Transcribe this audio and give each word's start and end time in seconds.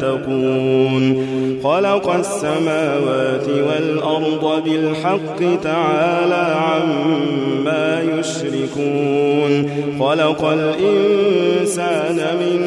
فاتقون 0.00 1.26
خلق 1.64 2.10
السماوات 2.10 3.48
والأرض 3.48 4.62
بالحق 4.64 5.60
تعالى 5.62 6.56
عما 6.56 8.02
يشركون. 8.18 9.70
خلق 10.00 10.44
الإنسان 10.44 12.16
من 12.16 12.60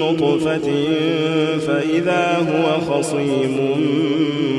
نطفة 0.00 0.70
فإذا 1.66 2.36
هو 2.38 2.94
خصيم 2.94 3.56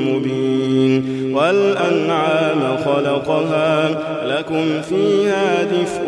مبين. 0.07 1.03
والأنعام 1.35 2.77
خلقها 2.85 3.89
لكم 4.25 4.81
فيها 4.89 5.63
دفء 5.63 6.07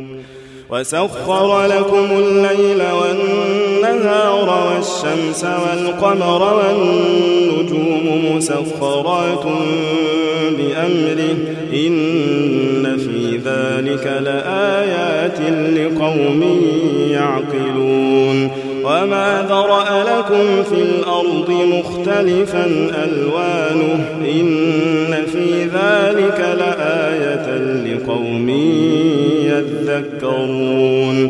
وسخر 0.71 1.65
لكم 1.65 2.07
الليل 2.11 2.81
والنهار 2.81 4.67
والشمس 4.67 5.43
والقمر 5.43 6.53
والنجوم 6.53 8.35
مسخرات 8.35 9.45
بأمره. 10.57 11.35
إن 11.73 12.97
في 12.97 13.37
ذلك 13.37 14.21
لآيات 14.23 15.39
لقوم 15.75 16.61
يعقلون. 17.09 18.10
وما 18.83 19.45
ذرأ 19.49 20.03
لكم 20.03 20.63
في 20.63 20.81
الأرض 20.81 21.49
مختلفا 21.49 22.65
ألوانه 23.03 24.05
إن 24.21 25.25
في 25.33 25.63
ذلك 25.63 26.39
لآية 26.59 27.57
لقوم 27.57 28.49
يذكرون 29.45 31.29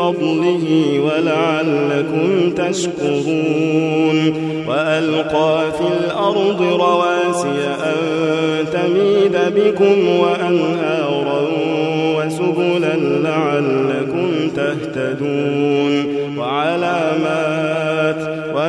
فضله 0.00 0.64
ولعلكم 1.00 2.50
تشكرون 2.50 4.16
وألقى 4.68 5.72
في 5.78 6.04
الأرض 6.04 6.62
رواسي 6.62 7.58
أن 7.84 7.96
تميد 8.72 9.36
بكم 9.56 10.08
وأنهارا 10.20 11.40
وسبلا 12.16 12.96
لعلكم 12.96 14.30
تهتدون 14.56 15.94
وعلامات 16.38 17.49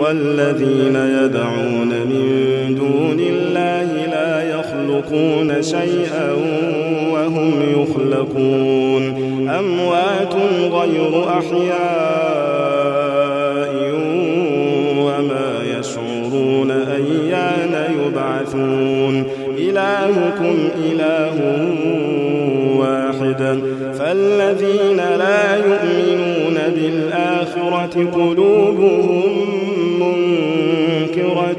والذين 0.00 0.96
يدعون 0.96 1.88
من 1.88 2.74
دون 2.74 3.20
الله 3.20 4.06
لا 4.06 4.58
يخلقون 4.58 5.62
شيئا 5.62 6.32
وهم 7.12 7.52
يخلقون. 7.62 9.02
أموات 9.48 10.34
غير 10.72 11.28
أحياء 11.28 11.70
وما 14.98 15.50
يشعرون 15.78 16.70
أيان 16.70 17.74
يبعثون. 18.06 19.24
إلهكم 19.58 20.56
إله 20.90 21.36
واحد. 22.76 23.40
فالذين 23.98 24.96
لا 24.96 25.56
يؤمنون 25.56 26.56
بالآخرة 26.74 27.94
قلوبهم 28.14 29.09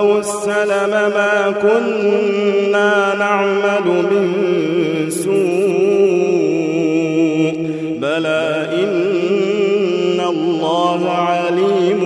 فألقوا 0.00 0.20
السلم 0.20 0.90
ما 0.90 1.54
كنا 1.62 3.14
نعمل 3.18 3.86
من 4.10 4.26
سوء. 5.10 5.30
بلى 8.00 8.68
إن 8.72 10.20
الله 10.20 11.10
عليم 11.10 12.00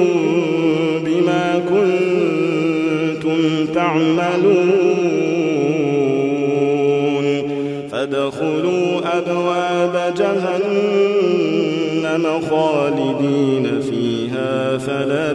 بما 1.04 1.62
كنتم 1.70 3.40
تعملون. 3.74 4.33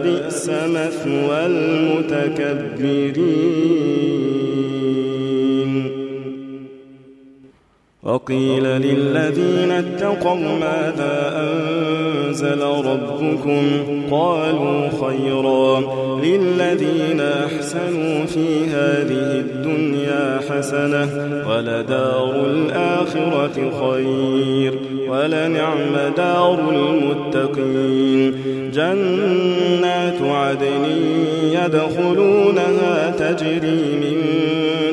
فلبئس 0.00 0.48
مثوى 0.48 1.46
المتكبرين. 1.46 2.30
وقيل 8.02 8.64
للذين 8.64 9.70
اتقوا 9.70 10.34
ماذا 10.34 11.32
أنزل 11.36 12.60
ربكم؟ 12.62 13.62
قالوا 14.10 14.88
خيرا 14.88 15.80
للذين 16.24 17.20
أحسنوا 17.20 18.24
في 18.26 18.64
هذه 18.66 19.40
الدنيا 19.40 20.40
حسنة 20.50 21.08
ولدار 21.48 22.46
الآخرة 22.46 23.56
خير 23.80 24.72
ولنعم 25.08 25.94
دار 26.16 26.58
المتقين. 26.70 28.34
عدن 30.22 30.84
يدخلونها 31.52 33.10
تجري 33.18 33.82
من 34.00 34.16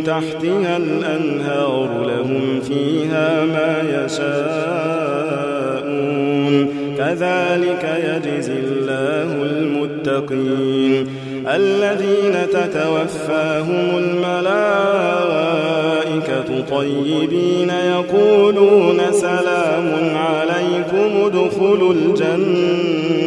تحتها 0.05 0.77
الأنهار 0.77 1.89
لهم 2.07 2.61
فيها 2.61 3.45
ما 3.45 3.83
يشاءون. 4.05 5.27
كذلك 6.97 7.83
يجزي 8.03 8.59
الله 8.59 9.29
المتقين. 9.43 11.07
الذين 11.47 12.35
تتوفاهم 12.49 13.89
الملائكة 13.97 14.37
طيبين 16.71 17.69
يقولون 17.69 18.99
سلام 19.11 19.87
عليكم 20.15 21.09
ادخلوا 21.25 21.93
الجنة. 21.93 23.26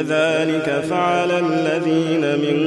كذلك 0.00 0.84
فعل 0.90 1.30
الذين 1.30 2.20
من 2.20 2.58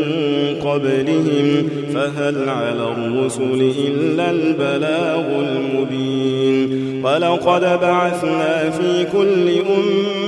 قبلهم 0.61 1.69
فهل 1.93 2.49
على 2.49 2.83
الرسل 2.97 3.71
إلا 3.87 4.31
البلاغ 4.31 5.25
المبين 5.39 7.01
ولقد 7.05 7.79
بعثنا 7.81 8.69
في 8.69 9.05
كل 9.13 9.49
أمة 9.49 10.22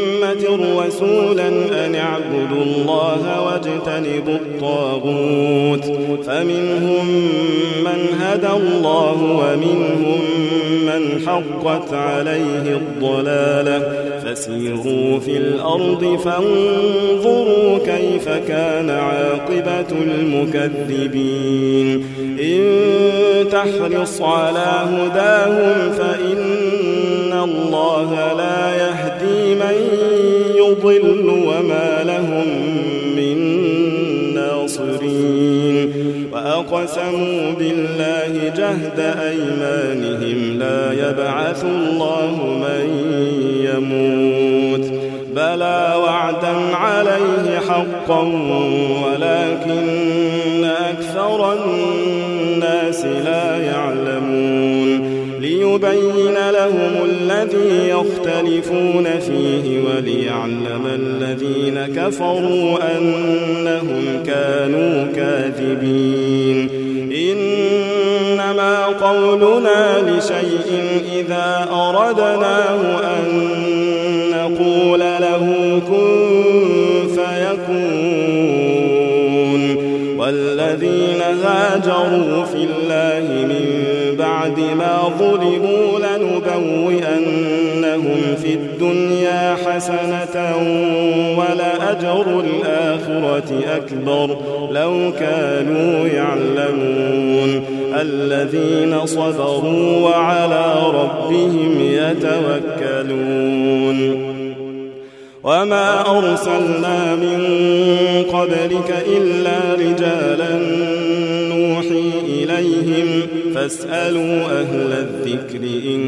رسولا 0.85 1.47
أن 1.85 1.95
اعبدوا 1.95 2.63
الله 2.63 3.41
واجتنبوا 3.41 4.35
الطاغوت 4.35 5.85
فمنهم 6.25 7.07
من 7.85 8.19
هدى 8.19 8.47
الله 8.47 9.23
ومنهم 9.23 10.19
من 10.85 11.21
حقت 11.27 11.93
عليه 11.93 12.77
الضلاله 12.77 14.05
فسيروا 14.25 15.19
في 15.19 15.37
الأرض 15.37 16.19
فانظروا 16.25 17.79
كيف 17.85 18.29
كان 18.29 18.89
عاقبة 18.89 19.91
المكذبين 20.03 22.05
إن 22.41 22.61
تحرص 23.51 24.21
على 24.21 24.65
هداهم 24.91 25.91
فإن 25.91 27.33
الله 27.43 28.33
لا 28.33 28.75
يهدي 28.75 28.94
يضل 30.83 31.29
وما 31.29 32.03
لهم 32.03 32.47
من 33.15 33.37
ناصرين. 34.35 35.93
وأقسموا 36.33 37.51
بالله 37.59 38.53
جهد 38.57 38.99
أيمانهم 38.99 40.59
لا 40.59 41.09
يبعث 41.09 41.65
الله 41.65 42.59
من 42.61 42.85
يموت. 43.75 44.85
بلى 45.35 45.95
وعدا 46.03 46.75
عليه 46.75 47.59
حقا 47.69 48.21
ولكن 49.05 50.65
أكثر 50.65 51.53
الناس 51.53 53.05
لا 53.05 53.57
يعلمون. 53.57 53.94
لتبين 55.75 56.49
لهم 56.49 56.93
الذي 57.05 57.89
يختلفون 57.89 59.19
فيه 59.19 59.83
وليعلم 59.83 60.85
الذين 60.85 61.85
كفروا 61.95 62.97
أنهم 62.97 64.23
كانوا 64.25 65.07
كاذبين. 65.15 66.69
إنما 67.31 68.85
قولنا 68.85 70.01
لشيء 70.01 70.83
إذا 71.15 71.67
أردناه 71.71 72.81
أن 72.99 73.25
نقول 74.31 74.99
له 74.99 75.45
كن 75.89 77.07
فيكون. 77.15 78.55
والذين 80.19 81.21
هاجروا 81.43 82.45
في 82.45 82.64
بعد 84.79 84.87
ما 84.87 85.11
ظلموا 85.19 85.99
لنبوئنهم 85.99 87.55
في 88.41 88.53
الدنيا 88.53 89.55
حسنة 89.65 90.55
ولأجر 91.37 92.39
الآخرة 92.39 93.51
أكبر 93.75 94.37
لو 94.71 95.11
كانوا 95.19 96.07
يعلمون 96.07 97.63
الذين 98.01 99.05
صبروا 99.05 99.99
وعلى 99.99 100.73
ربهم 100.93 101.77
يتوكلون 101.81 103.45
وما 105.43 106.17
أرسلنا 106.17 107.15
من 107.15 107.39
قبلك 108.33 108.95
إلا 109.07 109.73
رجالا 109.73 110.59
نوحي 111.95 112.43
إليهم 112.43 113.07
فاسألوا 113.55 114.61
أهل 114.61 114.93
الذكر 114.93 115.63
إن 115.63 116.01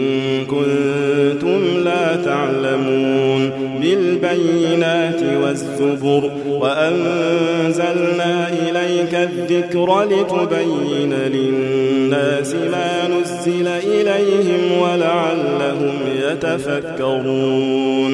كنتم 0.46 1.84
لا 1.84 2.15
تعلمون 2.25 3.50
بالبينات 3.82 5.22
والزبر 5.44 6.32
وأنزلنا 6.50 8.50
إليك 8.50 9.13
الذكر 9.13 10.03
لتبين 10.03 11.13
للناس 11.13 12.56
ما 12.56 13.08
نزل 13.08 13.67
إليهم 13.67 14.82
ولعلهم 14.82 15.96
يتفكرون. 16.32 18.13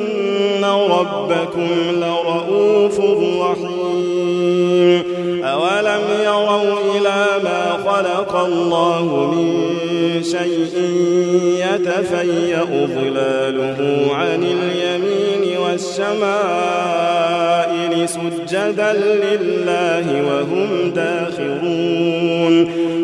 ربكم 0.65 1.69
لرؤوف 1.91 2.99
رحيم 3.41 5.03
أولم 5.45 6.01
يروا 6.23 6.79
إلى 6.95 7.25
ما 7.43 7.77
خلق 7.85 8.35
الله 8.35 9.03
من 9.35 9.71
شيء 10.23 10.75
يتفيأ 11.73 12.63
ظلاله 12.65 13.79
عن 14.13 14.43
اليمين 14.43 15.57
والشمائل 15.57 17.21
سجدا 18.09 18.93
لله 18.93 20.05
وهم 20.27 20.91
داخرون 20.95 22.55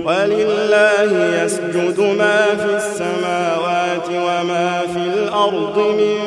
ولله 0.05 1.43
يسجد 1.43 1.99
ما 1.99 2.41
في 2.45 2.75
السماوات 2.75 4.07
وما 4.09 4.81
في 4.93 4.99
الأرض 4.99 5.77
من 5.77 6.26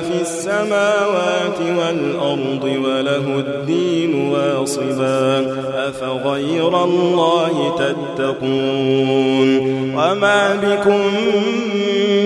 في 0.00 0.20
السماوات 0.20 1.58
والأرض 1.78 2.64
وله 2.64 3.24
الدين 3.38 4.30
واصبا. 4.30 5.46
أفغير 5.88 6.84
الله 6.84 7.74
تتقون؟ 7.78 9.48
وما 9.94 10.54
بكم 10.54 11.02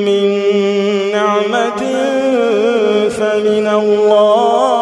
من 0.07 0.27
نعمة 1.13 1.83
فمن 3.09 3.67
الله 3.67 4.82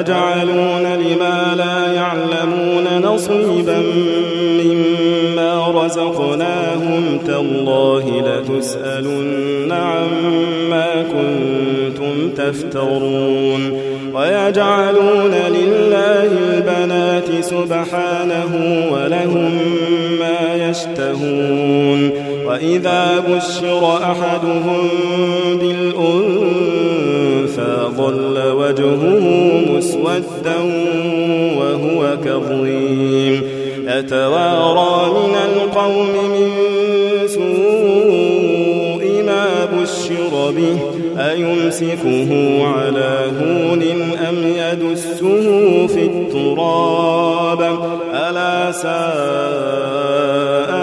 ويجعلون 0.00 0.82
لما 0.82 1.54
لا 1.56 1.92
يعلمون 1.92 2.86
نصيبا 3.02 3.82
مما 4.64 5.68
رزقناهم 5.84 7.18
تالله 7.26 8.22
لتسألن 8.26 9.72
عما 9.72 11.02
كنتم 11.02 12.30
تفترون 12.36 13.80
ويجعلون 14.14 15.34
لله 15.48 16.24
البنات 16.24 17.44
سبحانه 17.44 18.52
ولهم 18.92 19.58
ما 20.20 20.68
يشتهون 20.68 22.10
وإذا 22.46 23.24
بشر 23.28 23.96
أحدهم 23.96 24.88
ظل 28.10 28.36
وجهه 28.52 29.02
مسودا 29.70 30.58
وهو 31.58 32.16
كظيم. 32.24 33.42
يتوارى 33.86 35.10
من 35.12 35.34
القوم 35.54 36.14
من 36.32 36.48
سوء 37.26 39.04
ما 39.26 39.46
بشر 39.64 40.32
به؟ 40.56 40.78
أيمسكه 41.30 42.30
على 42.66 43.12
هون 43.40 43.82
أم 44.28 44.36
يدسه 44.56 45.44
في 45.86 46.02
التراب؟ 46.02 47.60
ألا 48.14 48.72
ساء 48.72 48.90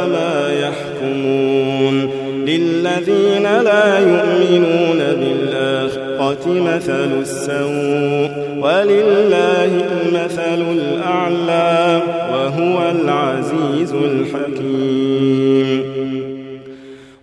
ما 0.08 0.34
يحكمون. 0.60 1.96
للذين 2.48 3.48
لا 3.64 4.00
يؤمنون 4.00 4.87
مثل 6.78 7.12
السوء 7.22 8.32
ولله 8.64 9.72
المثل 9.92 10.62
الأعلى 10.78 12.02
وهو 12.32 12.76
العزيز 12.92 13.94
الحكيم. 13.94 15.82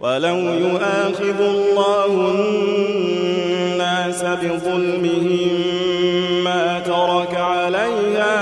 ولو 0.01 0.39
يؤاخذ 0.67 1.39
الله 1.41 2.13
الناس 2.35 4.21
بظلمهم 4.23 5.53
ما 6.45 6.65
ترك 6.87 7.35
عليها 7.35 8.34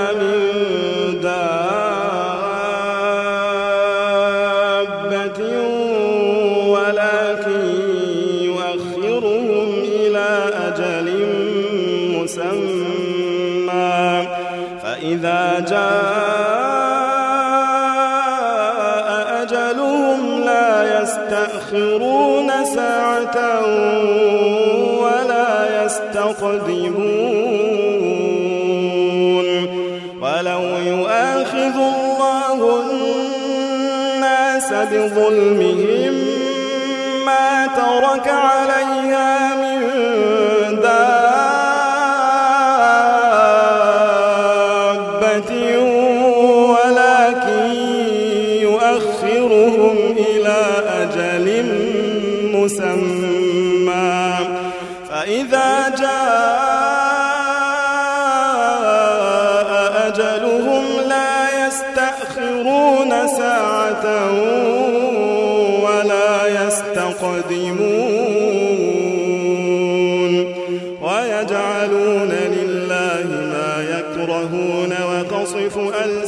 ما 37.93 38.17
ترك 38.17 38.27
عليها. 38.27 39.52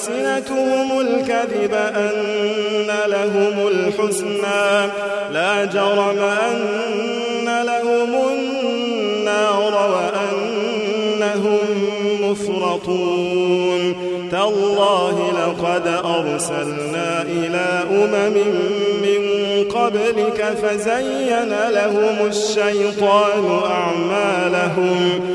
ألسنتهم 0.05 0.99
الكذب 0.99 1.73
أن 1.73 2.87
لهم 3.07 3.67
الحسنى. 3.67 4.91
لا 5.31 5.65
جرم 5.65 6.19
أن 6.19 7.65
لهم 7.65 8.15
النار 8.31 9.73
وأنهم 9.93 11.59
مفرطون. 12.21 13.95
تالله 14.31 15.31
لقد 15.31 15.87
أرسلنا 15.87 17.21
إلى 17.21 17.83
أمم 17.91 18.33
من 19.03 19.21
قبلك 19.69 20.55
فزين 20.61 21.53
لهم 21.69 22.27
الشيطان 22.27 23.59
أعمالهم. 23.65 25.34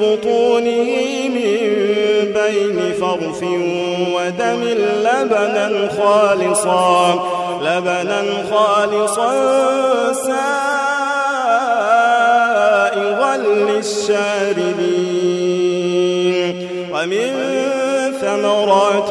بطونه 0.00 0.88
من 1.28 1.58
بين 2.32 2.78
فرث 3.00 3.42
ودم 4.14 4.62
لبنا 5.04 5.66
خالصا 5.98 6.96
لبنا 7.62 8.22
خالصا 8.50 9.32
سائغا 10.12 10.94
للشاربين. 13.36 14.98
ومن 16.92 17.30
ثمرات 18.20 19.10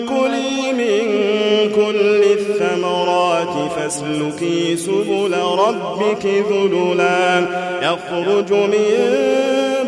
ثم 0.00 0.06
كلي 0.06 0.72
من 0.72 1.10
كل 1.74 2.22
الثمرات 2.22 3.72
فاسلكي 3.76 4.76
سبل 4.76 5.34
ربك 5.58 6.26
ذللا. 6.26 7.46
يخرج 7.82 8.52
من 8.52 8.86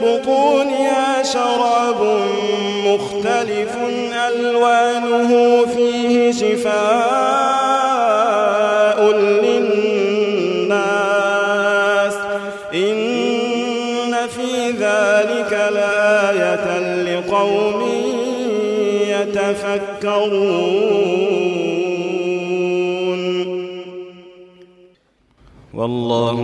بطونها 0.03 1.23
شراب 1.23 2.21
مختلف 2.87 3.77
ألوانه 4.29 5.67
فيه 5.77 6.33
شفاء. 6.33 7.62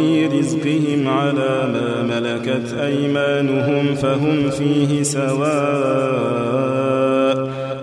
في 0.00 0.26
رزقهم 0.26 1.08
على 1.08 1.68
ما 1.72 2.02
ملكت 2.02 2.74
أيمانهم 2.80 3.94
فهم 3.94 4.50
فيه 4.50 5.02
سواء 5.02 6.30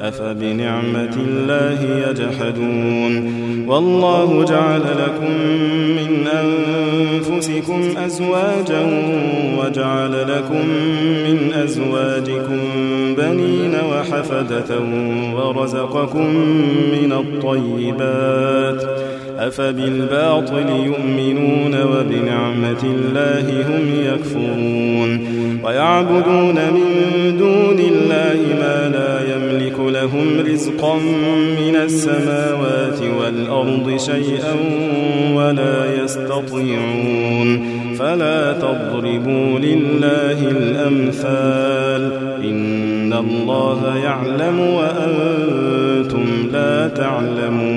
أفبنعمة 0.01 1.17
الله 1.27 2.09
يجحدون 2.09 3.33
والله 3.67 4.45
جعل 4.45 4.81
لكم 4.81 5.31
من 5.97 6.27
أنفسكم 6.27 7.81
أزواجا 8.05 8.81
وجعل 9.59 10.11
لكم 10.11 10.67
من 11.27 11.53
أزواجكم 11.53 12.59
بنين 13.17 13.75
وحفدة 13.91 14.79
ورزقكم 15.35 16.27
من 16.91 17.11
الطيبات 17.11 18.83
أفبالباطل 19.39 20.69
يؤمنون 20.69 21.81
وبنعمة 21.81 22.83
الله 22.83 23.65
هم 23.67 24.13
يكفرون 24.13 25.37
ويعبدون 25.63 26.55
من 26.55 27.37
دون 27.37 27.79
الله 27.79 28.55
ما 28.59 28.89
لا 28.89 29.35
يملك 29.35 29.79
لهم 29.79 30.39
رزقا 30.39 30.95
من 31.59 31.75
السماوات 31.75 32.99
والأرض 33.19 33.97
شيئا 33.97 34.55
ولا 35.33 36.03
يستطيعون 36.03 37.77
فلا 37.99 38.53
تضربوا 38.53 39.59
لله 39.59 40.51
الأمثال 40.51 42.11
إن 42.43 43.13
الله 43.13 43.97
يعلم 43.97 44.59
وأنتم 44.59 46.25
لا 46.53 46.87
تعلمون 46.87 47.76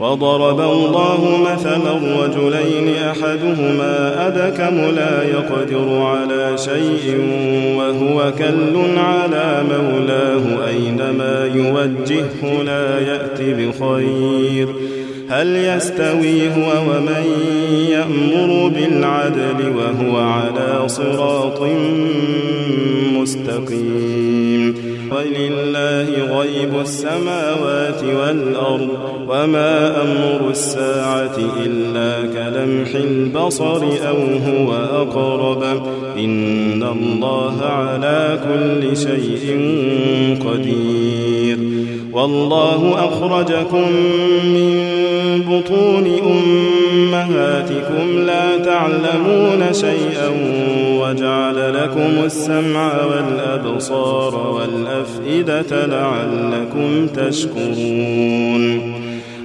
وضرب 0.00 0.60
الله 0.60 1.38
مثلا 1.52 1.92
رجلين 2.24 2.94
أحدهما 2.96 4.26
أدكم 4.26 4.76
لا 4.96 5.22
يقدر 5.22 6.02
على 6.02 6.58
شيء 6.58 7.20
وهو 7.76 8.32
كل 8.38 8.98
على 8.98 9.62
مولاه 9.70 10.68
أينما 10.68 11.50
يوجهه 11.54 12.62
لا 12.62 13.00
يات 13.00 13.40
بخير. 13.40 14.68
هل 15.28 15.56
يستوي 15.56 16.48
هو 16.48 16.70
ومن 16.90 17.24
يأمر 17.90 18.68
بالعدل 18.68 19.76
وهو 19.76 20.16
على 20.16 20.88
صراط 20.88 21.62
مستقيم؟ 23.12 24.25
ولله 25.12 26.38
غيب 26.38 26.80
السماوات 26.80 28.04
والأرض 28.04 28.88
وما 29.28 30.02
أمر 30.02 30.50
الساعة 30.50 31.36
إلا 31.66 32.26
كلمح 32.32 32.94
البصر 32.94 33.82
أو 34.08 34.16
هو 34.46 34.72
أقرب. 34.72 35.82
إن 36.18 36.82
الله 36.82 37.62
على 37.62 38.38
كل 38.44 38.96
شيء 38.96 39.46
قدير. 40.46 41.58
والله 42.12 43.08
أخرجكم 43.08 43.92
من 44.44 44.96
بطون 45.48 46.06
أمهاتكم 47.16 48.18
لا 48.26 48.58
تعلمون 48.64 49.72
شيئا 49.72 50.28
وجعل 51.00 51.74
لكم 51.74 52.24
السمع 52.24 52.90
والأبصار 53.04 54.34
والأفئدة 54.54 55.86
لعلكم 55.86 57.06
تشكرون. 57.06 58.92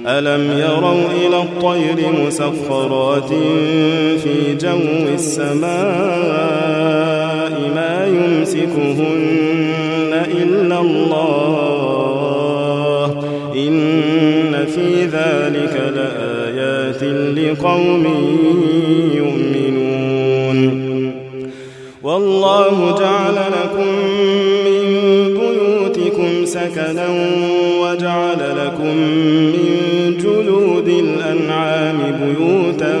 ألم 0.06 0.58
يروا 0.58 1.06
إلى 1.26 1.42
الطير 1.42 2.12
مسخرات 2.26 3.28
في 4.22 4.54
جو 4.60 4.78
السماء 5.14 5.72
ما 7.74 8.06
يمسكهن 8.06 9.32
إلا 10.42 10.78
الله؟ 10.80 12.02
إن 13.54 14.66
في 14.74 15.04
ذلك 15.04 15.92
لقوم 17.36 18.04
يؤمنون 19.14 21.12
والله 22.02 22.98
جعل 22.98 23.34
لكم 23.34 23.88
من 24.64 24.82
بيوتكم 25.34 26.44
سكنا 26.44 27.08
وجعل 27.80 28.38
لكم 28.38 28.96
من 29.26 30.16
جلود 30.18 30.88
الأنعام 30.88 31.98
بيوتا 32.20 32.94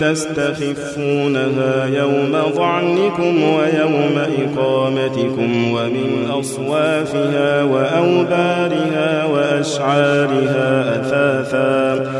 تستخفونها 0.00 1.86
يوم 1.86 2.32
ظعنكم 2.54 3.42
ويوم 3.42 4.18
إقامتكم 4.38 5.72
ومن 5.72 6.30
أصوافها 6.30 7.62
وأوبارها 7.62 9.24
وأشعارها 9.26 11.00
أثاثا 11.00 12.19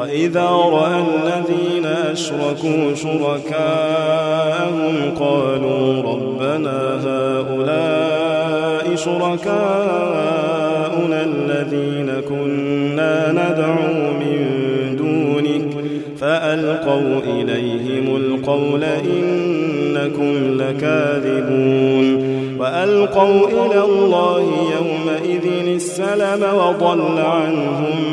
وإذا 0.00 0.48
رأى 0.50 1.00
الذين 1.00 1.86
أشركوا 1.86 2.94
شركاءهم 2.94 4.34
قالوا 5.20 6.02
ربنا 6.02 7.00
هؤلاء 7.06 8.96
شركاؤنا 8.96 9.50
الذين 11.24 12.20
كنا 12.28 13.32
ندعو 13.32 14.12
من 14.20 14.46
دونك 14.96 15.84
فألقوا 16.18 17.20
إليهم 17.24 18.16
القول 18.16 18.84
إنكم 18.84 20.60
لكاذبون 20.60 22.30
وألقوا 22.58 23.48
إلى 23.48 23.84
الله 23.84 24.44
يومئذ 24.76 25.46
السلم 25.74 26.42
وضل 26.54 27.18
عنهم 27.18 28.09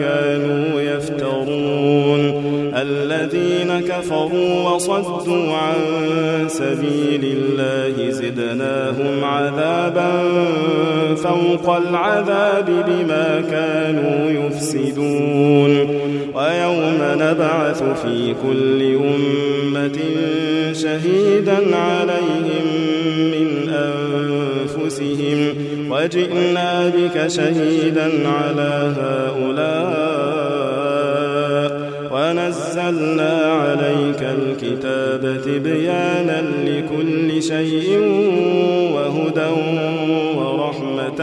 كانوا 0.00 0.80
يفترون. 0.80 2.42
الذين 2.74 3.80
كفروا 3.88 4.68
وصدوا 4.68 5.52
عن 5.52 5.78
سبيل 6.48 7.36
الله 7.36 8.10
زدناهم 8.10 9.24
عذابا 9.24 10.12
فوق 11.16 11.76
العذاب 11.76 12.66
بما 12.66 13.42
كانوا 13.50 14.46
يفسدون. 14.46 15.72
ويوم 16.34 16.98
نبعث 17.20 17.82
في 18.02 18.34
كل 18.42 18.80
أمة 18.94 19.98
شهيدا 20.72 21.76
عليهم 21.76 22.66
من 23.32 23.48
أنفسهم 23.68 25.54
وجئنا 25.92 26.88
بك 26.88 27.26
شهيدا 27.26 28.08
على 28.28 28.72
هؤلاء 29.00 30.42
ونزلنا 32.12 33.32
عليك 33.62 34.22
الكتاب 34.22 35.22
تبيانا 35.44 36.40
لكل 36.66 37.42
شيء 37.42 37.88
وهدى 38.94 39.52
ورحمة 40.36 41.20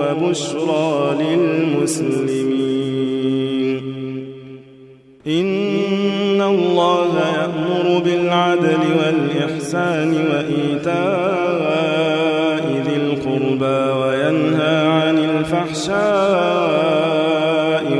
وبشرى 0.00 1.16
للمسلمين. 1.20 2.51
القربى 13.62 14.00
وينهى 14.00 14.86
عن 14.86 15.18
الفحشاء 15.18 15.92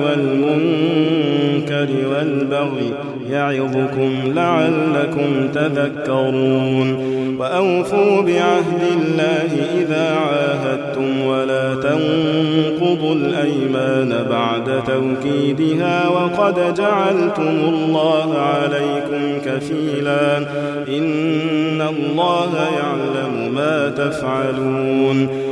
والمنكر 0.06 1.88
والبغي 2.10 2.94
يعظكم 3.30 4.12
لعلكم 4.26 5.48
تذكرون 5.54 7.12
وأوفوا 7.38 8.22
بعهد 8.22 8.82
الله 8.92 9.50
إذا 9.80 10.16
عاهدتم 10.16 11.26
ولا 11.26 11.74
تنقضوا 11.74 13.14
الأيمان 13.14 14.26
بعد 14.30 14.82
توكيدها 14.86 16.08
وقد 16.08 16.74
جعلتم 16.74 17.58
الله 17.68 18.38
عليكم 18.38 19.40
كفيلا 19.44 20.38
إن 20.88 21.82
الله 21.82 22.52
يعلم 22.78 23.54
ما 23.54 23.88
تفعلون 23.88 25.51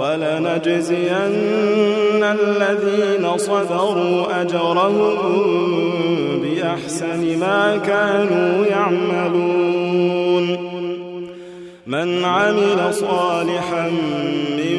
ولنجزين 0.00 2.22
الذين 2.22 3.24
صبروا 3.36 4.42
أجرهم 4.42 5.14
بأحسن 6.42 7.38
ما 7.38 7.76
كانوا 7.76 8.66
يعملون. 8.66 10.44
من 11.86 12.24
عمل 12.24 12.94
صالحا 12.94 13.90
من 14.58 14.78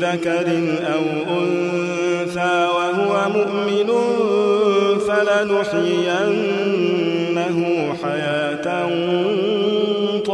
ذكر 0.00 0.48
أو 0.94 1.04
أنثى 1.38 2.56
وهو 2.76 3.12
مؤمن 3.34 3.88
فلنحيينه 5.06 7.58
حياة 8.02 8.41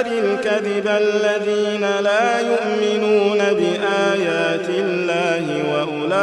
يفتري 0.00 0.18
الكذب 0.18 0.86
الذين 0.86 1.80
لا 1.80 2.40
يؤمنون 2.40 3.38
بآيات 3.38 4.68
الله 4.68 5.44
وأولئك 5.72 6.20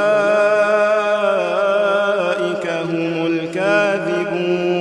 هم 2.67 3.25
الكاذبون. 3.27 4.77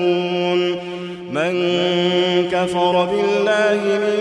من 1.33 1.55
كفر 2.53 3.05
بالله 3.05 3.81
من 3.85 4.19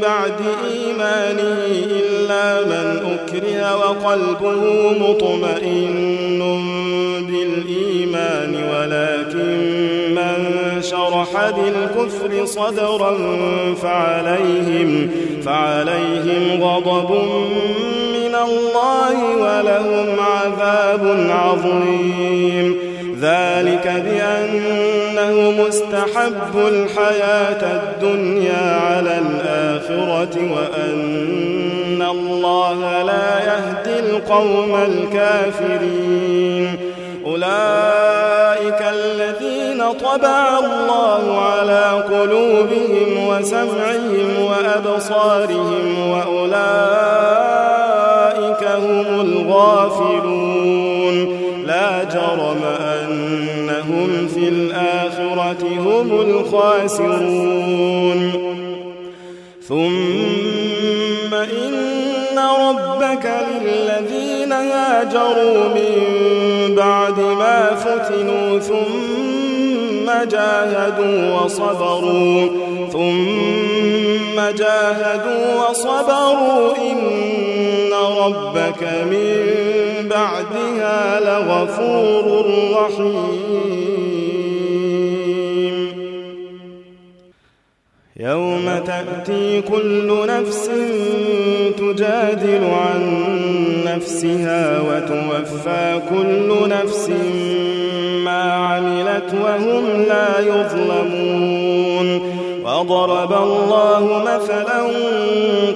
بعد 0.00 0.40
إيمانه 0.70 1.58
إلا 2.00 2.46
من 2.64 2.86
أكره 3.14 3.76
وقلبه 3.76 4.62
مطمئن 4.92 6.40
بالإيمان 7.28 8.52
من 8.54 9.13
شرح 10.84 11.50
بالكفر 11.56 12.44
صدرا 12.44 13.12
فعليهم 13.82 15.10
فعليهم 15.44 16.62
غضب 16.62 17.10
من 18.14 18.34
الله 18.34 19.16
ولهم 19.36 20.08
عذاب 20.20 21.04
عظيم. 21.30 22.76
ذلك 23.20 23.86
بأنه 24.06 25.36
مستحب 25.66 26.54
الحياة 26.56 27.62
الدنيا 27.80 28.66
على 28.80 29.14
الآخرة 29.18 30.34
وأن 30.54 32.02
الله 32.10 32.78
لا 33.02 33.28
يهدي 33.50 33.98
القوم 33.98 34.72
الكافرين. 34.74 36.68
أولئك 37.26 38.80
الذين 38.82 39.33
طبع 39.92 40.58
الله 40.58 41.40
على 41.40 42.04
قلوبهم 42.10 43.28
وسمعهم 43.28 44.28
وأبصارهم 44.44 46.10
وأولئك 46.10 46.54
هم 48.64 49.20
الغافلون. 49.20 51.16
لا 51.66 52.04
جرم 52.04 52.62
أنهم 52.80 54.28
في 54.34 54.48
الآخرة 54.48 55.62
هم 55.78 56.20
الخاسرون. 56.20 57.64
ثم 59.68 61.34
إن 61.34 62.38
ربك 62.38 63.26
للذين 63.64 64.52
هاجروا 64.52 65.68
من 65.74 65.94
بعد 66.76 67.18
ما 67.20 67.74
فتنوا 67.74 68.58
ثم 68.58 69.43
جاهدوا 70.06 71.40
وصبروا 71.40 72.48
ثم 72.92 74.36
جاهدوا 74.58 75.68
وصبروا 75.70 76.76
إن 76.76 77.92
ربك 78.18 78.82
من 79.10 79.34
بعدها 80.08 81.20
لغفور 81.20 82.26
رحيم. 82.76 83.54
يوم 88.16 88.66
تأتي 88.86 89.60
كل 89.60 90.26
نفس 90.28 90.70
تجادل 91.78 92.64
عن 92.64 93.02
نفسها 93.86 94.80
وتوفى 94.80 96.00
كل 96.10 96.68
نفس 96.68 97.08
ما 97.08 97.73
عملت 98.32 99.34
وهم 99.42 100.04
لا 100.08 100.40
يظلمون 100.40 102.34
وضرب 102.64 103.32
الله 103.32 104.22
مثلا 104.26 104.82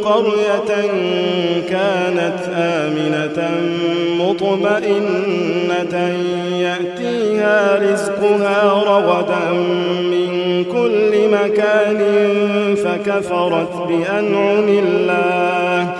قرية 0.04 0.90
كانت 1.70 2.38
آمنة 2.54 3.50
مطمئنة 4.18 5.94
يأتيها 6.58 7.78
رزقها 7.78 8.82
رغدا 8.87 9.50
من 10.00 10.64
كل 10.64 11.28
مكان 11.28 12.00
فكفرت 12.74 13.74
بأنعم 13.88 14.68
الله 14.68 15.92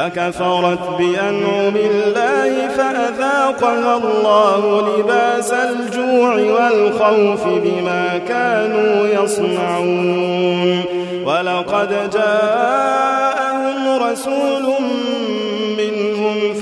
فكفرت 0.00 0.98
بأنعم 0.98 1.76
الله 1.76 2.68
فأذاقها 2.68 3.96
الله 3.96 4.88
لباس 4.88 5.52
الجوع 5.52 6.34
والخوف 6.34 7.46
بما 7.46 8.20
كانوا 8.28 9.06
يصنعون. 9.06 10.84
ولقد 11.24 12.10
جاءهم 12.12 14.02
رسول 14.02 14.69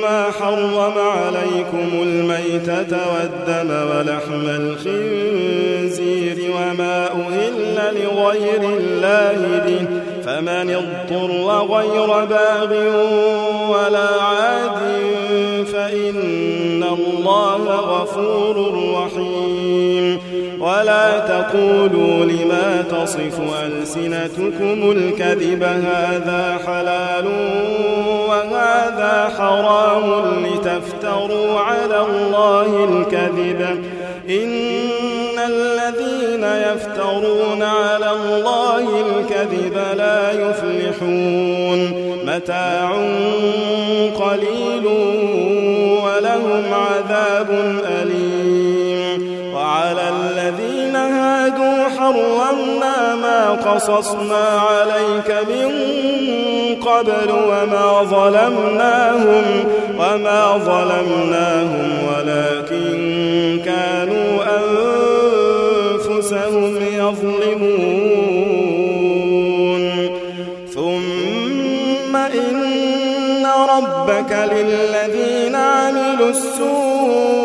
إنما 0.00 0.30
حرم 0.40 0.98
عليكم 0.98 2.02
الميتة 2.02 2.96
والدم 3.12 3.70
ولحم 3.70 4.48
الخنزير 4.48 6.50
وما 6.56 7.06
أهل 7.06 8.02
لغير 8.02 8.62
الله 8.62 9.62
به 9.66 9.86
فمن 10.24 10.70
اضطر 10.70 11.30
غير 11.74 12.24
باغ 12.24 12.72
ولا 13.70 14.08
عاد 14.22 14.78
فإن 15.72 16.82
الله 16.82 17.64
غفور 17.66 18.56
رحيم. 18.94 20.20
ولا 20.60 21.18
تقولوا 21.18 22.24
لما 22.24 22.84
تصف 22.90 23.40
ألسنتكم 23.66 24.90
الكذب 24.90 25.62
هذا 25.62 26.58
حلال 26.66 27.26
وهذا 28.28 28.59
حرام 29.38 30.46
لتفتروا 30.46 31.60
على 31.60 32.00
الله 32.00 32.84
الكذب. 32.84 33.60
إن 34.30 35.38
الذين 35.38 36.44
يفترون 36.44 37.62
على 37.62 38.10
الله 38.10 38.84
الكذب 39.00 39.78
لا 39.96 40.32
يفلحون. 40.32 42.10
متاع 42.26 42.92
قليل 44.20 44.86
ولهم 46.04 46.64
عذاب 46.74 47.50
أليم. 48.02 49.54
وعلى 49.54 50.02
الذين 50.08 50.96
هادوا 50.96 51.88
حرمنا 51.98 53.14
ما 53.14 53.50
قصصنا 53.50 54.44
عليك 54.60 55.30
من 55.48 55.70
قبل 56.74 57.30
وما 57.30 58.02
ظلمناهم 58.02 59.44
وما 59.98 60.58
ظلمناهم 60.58 61.88
ولكن 62.08 62.90
كانوا 63.64 64.30
أنفسهم 66.06 66.76
يظلمون. 66.76 68.30
ثم 70.74 72.16
إن 72.16 73.46
ربك 73.76 74.32
للذين 74.52 75.54
عملوا 75.54 76.30
السوء 76.30 77.40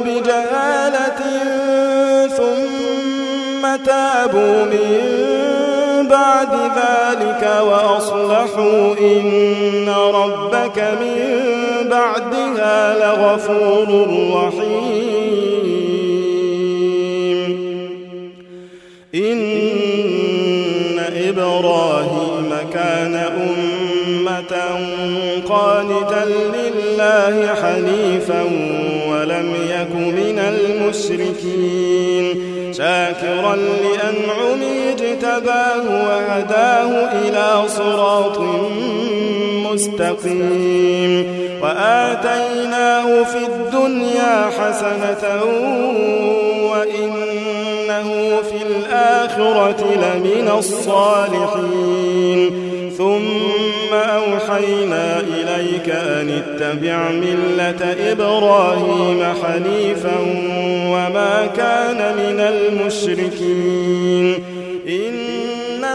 بجهالة 0.00 1.20
ثم 2.28 3.62
تابوا 3.86 4.64
من 4.64 5.21
بعد 6.22 6.54
ذلك 6.54 7.42
وأصلحوا 7.68 8.82
إن 9.00 9.88
ربك 9.88 10.78
من 11.00 11.18
بعدها 11.90 12.76
لغفور 13.02 13.88
رحيم. 14.34 14.82
إن 19.14 19.42
إبراهيم 21.28 22.50
كان 22.72 23.14
أمة 23.14 24.54
قانتا 25.48 26.24
لله 26.54 27.34
حنيفا 27.54 28.42
ولم 29.08 29.48
يك 29.70 29.92
من 29.94 30.38
المشركين. 30.38 32.26
شاكرا 32.82 33.56
لأنعمه 33.56 34.90
اجتباه 34.92 35.82
وهداه 36.08 37.12
إلى 37.12 37.68
صراط 37.68 38.38
مستقيم 39.70 41.26
وآتيناه 41.62 43.22
في 43.24 43.38
الدنيا 43.46 44.50
حسنة 44.58 45.42
وإنه 46.70 48.08
في 48.42 48.56
الآخرة 48.66 49.84
لمن 49.94 50.48
الصالحين 50.58 52.61
أوحينا 53.92 55.20
إليك 55.20 55.88
أن 55.88 56.30
اتبع 56.30 57.10
ملة 57.10 57.96
إبراهيم 58.12 59.24
حنيفا 59.42 60.18
وما 60.86 61.50
كان 61.56 62.16
من 62.16 62.40
المشركين. 62.40 64.34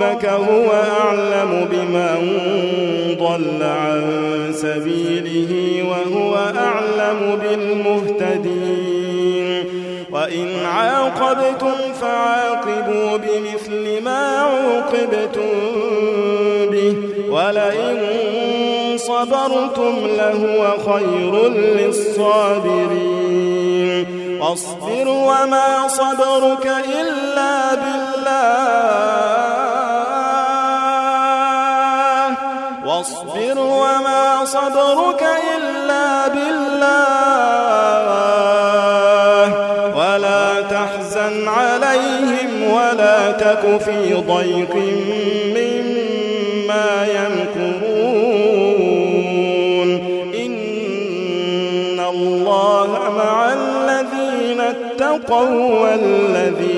ربك 0.00 0.24
هو 0.24 0.70
أعلم 0.72 1.68
بمن 1.70 2.38
ضل 3.18 3.62
عن 3.62 4.02
سبيله 4.54 5.82
وهو 5.88 6.34
أعلم 6.36 7.38
بالمهتدين 7.42 8.90
وإن 10.12 10.48
عاقبتم 10.64 11.92
فعاقبوا 12.00 13.16
بمثل 13.16 14.04
ما 14.04 14.38
عوقبتم 14.38 15.50
به 16.70 16.96
ولئن 17.30 17.98
صبرتم 18.96 19.94
لهو 20.16 20.78
خير 20.92 21.48
للصابرين 21.48 23.20
واصبر 24.40 25.08
وما 25.08 25.88
صبرك 25.88 26.66
إلا 27.00 27.74
بالله 27.74 29.09
تك 43.62 43.80
في 43.80 44.14
ضيق 44.14 44.74
مما 45.56 47.06
يمكرون. 47.16 48.00
إن 50.34 52.00
الله 52.00 52.90
مع 53.16 53.52
الذين 53.52 54.60
اتقوا 54.60 55.80
والذين 55.80 56.69